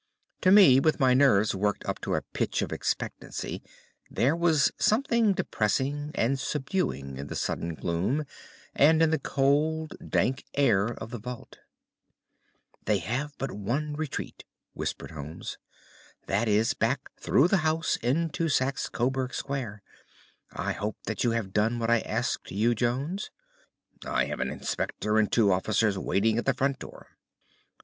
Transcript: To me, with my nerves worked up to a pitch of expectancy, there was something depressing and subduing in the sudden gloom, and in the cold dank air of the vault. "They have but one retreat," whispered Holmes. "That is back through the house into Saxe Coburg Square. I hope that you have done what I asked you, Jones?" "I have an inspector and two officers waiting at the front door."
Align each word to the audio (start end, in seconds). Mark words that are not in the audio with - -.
To 0.41 0.49
me, 0.49 0.79
with 0.79 0.99
my 0.99 1.13
nerves 1.13 1.53
worked 1.53 1.85
up 1.85 2.01
to 2.01 2.15
a 2.15 2.23
pitch 2.23 2.63
of 2.63 2.71
expectancy, 2.71 3.61
there 4.09 4.35
was 4.35 4.71
something 4.79 5.33
depressing 5.33 6.09
and 6.15 6.39
subduing 6.39 7.17
in 7.17 7.27
the 7.27 7.35
sudden 7.35 7.75
gloom, 7.75 8.25
and 8.73 9.03
in 9.03 9.11
the 9.11 9.19
cold 9.19 9.93
dank 10.09 10.43
air 10.55 10.87
of 10.87 11.11
the 11.11 11.19
vault. 11.19 11.59
"They 12.85 12.97
have 12.97 13.37
but 13.37 13.51
one 13.51 13.93
retreat," 13.93 14.43
whispered 14.73 15.11
Holmes. 15.11 15.59
"That 16.25 16.47
is 16.47 16.73
back 16.73 17.11
through 17.19 17.49
the 17.49 17.57
house 17.57 17.97
into 17.97 18.49
Saxe 18.49 18.89
Coburg 18.89 19.35
Square. 19.35 19.83
I 20.51 20.71
hope 20.73 20.97
that 21.03 21.23
you 21.23 21.29
have 21.37 21.53
done 21.53 21.77
what 21.77 21.91
I 21.91 21.99
asked 21.99 22.49
you, 22.51 22.73
Jones?" 22.73 23.29
"I 24.03 24.25
have 24.25 24.39
an 24.39 24.49
inspector 24.49 25.19
and 25.19 25.31
two 25.31 25.51
officers 25.51 25.95
waiting 25.95 26.39
at 26.39 26.45
the 26.47 26.55
front 26.55 26.79
door." 26.79 27.09